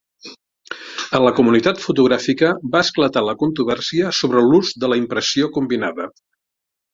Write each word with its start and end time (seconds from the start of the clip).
A 1.17 1.19
la 1.25 1.33
comunitat 1.39 1.83
fotogràfica 1.83 2.49
va 2.77 2.81
esclatar 2.87 3.23
la 3.27 3.35
controvèrsia 3.43 4.09
sobre 4.21 4.43
l'ús 4.47 4.73
de 4.85 4.91
la 4.95 4.99
impressió 5.03 5.53
combinada. 5.59 6.11